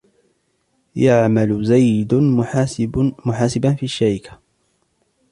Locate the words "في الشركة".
3.75-4.39